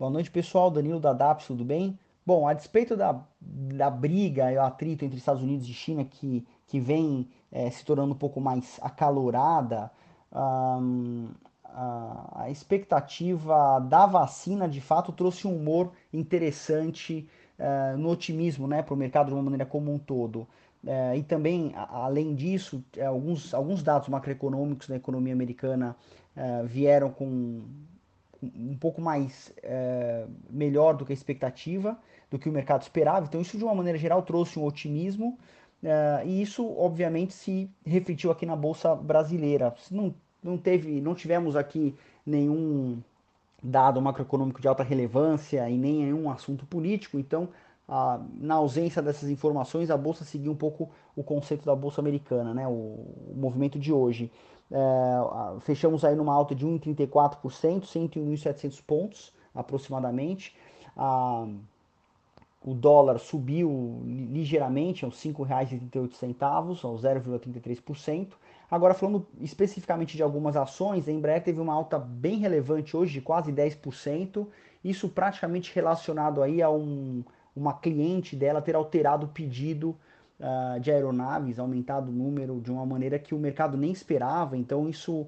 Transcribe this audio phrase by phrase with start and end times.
[0.00, 0.70] Boa noite, pessoal.
[0.70, 1.98] Danilo da DAPS, tudo bem?
[2.24, 6.42] Bom, a despeito da, da briga e o atrito entre Estados Unidos e China, que,
[6.66, 9.90] que vem é, se tornando um pouco mais acalorada,
[10.32, 10.80] a,
[12.34, 17.28] a, expectativa da vacina, de fato, trouxe um humor interessante
[17.58, 20.48] uh, no otimismo né, para o mercado de uma maneira como um todo.
[20.82, 25.94] Uh, e também, a, além disso, alguns, alguns dados macroeconômicos da economia americana
[26.64, 27.60] vieram com
[28.42, 31.98] um pouco mais é, melhor do que a expectativa,
[32.30, 33.26] do que o mercado esperava.
[33.26, 35.38] Então, isso de uma maneira geral trouxe um otimismo
[35.82, 39.74] é, e isso, obviamente, se refletiu aqui na bolsa brasileira.
[39.90, 43.02] Não, não teve, não tivemos aqui nenhum
[43.62, 47.18] dado macroeconômico de alta relevância e nem nenhum assunto político.
[47.18, 47.48] Então,
[47.90, 52.54] a, na ausência dessas informações, a bolsa seguiu um pouco o conceito da bolsa americana,
[52.54, 52.68] né?
[52.68, 54.30] o, o movimento de hoje.
[54.70, 60.54] É, fechamos aí numa alta de 1,34%, 101.700 pontos aproximadamente.
[60.96, 61.48] Ah,
[62.64, 68.34] o dólar subiu ligeiramente aos R$ 5,38, aos 0,33%.
[68.70, 73.20] Agora, falando especificamente de algumas ações, a Embraer teve uma alta bem relevante hoje, de
[73.20, 74.46] quase 10%.
[74.84, 79.96] Isso praticamente relacionado aí a um, uma cliente dela ter alterado o pedido
[80.38, 84.88] uh, de aeronaves, aumentado o número de uma maneira que o mercado nem esperava, então
[84.88, 85.26] isso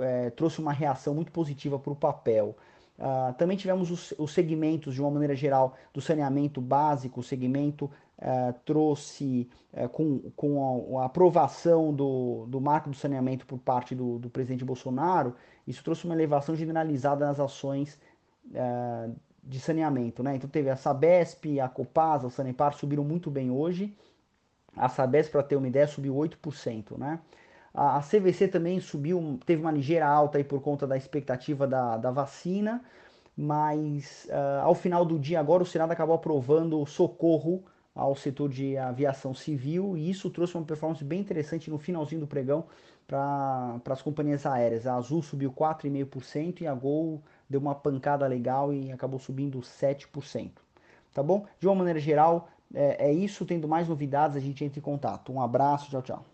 [0.00, 2.56] é, trouxe uma reação muito positiva para o papel.
[2.98, 7.90] Uh, também tivemos os, os, segmentos, de uma maneira geral, do saneamento básico, o segmento
[8.18, 13.94] uh, trouxe, uh, com, com a, a, aprovação do, do marco do saneamento por parte
[13.94, 15.34] do, do, presidente Bolsonaro,
[15.66, 18.00] isso trouxe uma elevação generalizada nas ações
[19.46, 20.22] de saneamento.
[20.22, 20.36] Né?
[20.36, 23.96] Então teve a Sabesp, a Copasa, a Sanepar subiram muito bem hoje,
[24.76, 26.98] a Sabesp, para ter uma ideia, subiu 8%.
[26.98, 27.20] Né?
[27.72, 31.96] A, a CVC também subiu, teve uma ligeira alta aí por conta da expectativa da,
[31.96, 32.82] da vacina,
[33.36, 37.64] mas uh, ao final do dia agora o Senado acabou aprovando o socorro
[37.96, 42.26] ao setor de aviação civil e isso trouxe uma performance bem interessante no finalzinho do
[42.26, 42.66] pregão
[43.08, 44.86] para as companhias aéreas.
[44.86, 50.50] A Azul subiu 4,5% e a Gol deu uma pancada legal e acabou subindo 7%.
[51.14, 51.46] Tá bom?
[51.58, 53.46] De uma maneira geral, é, é isso.
[53.46, 55.32] Tendo mais novidades, a gente entra em contato.
[55.32, 56.26] Um abraço, tchau, tchau.